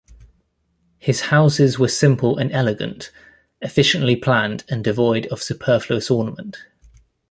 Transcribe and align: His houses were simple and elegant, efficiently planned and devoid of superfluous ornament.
His 0.97 1.21
houses 1.27 1.77
were 1.77 1.87
simple 1.87 2.39
and 2.39 2.51
elegant, 2.51 3.11
efficiently 3.61 4.15
planned 4.15 4.63
and 4.67 4.83
devoid 4.83 5.27
of 5.27 5.43
superfluous 5.43 6.09
ornament. 6.09 6.57